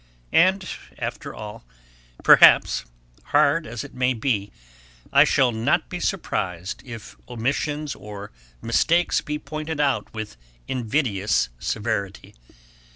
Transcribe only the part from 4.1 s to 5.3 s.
be, I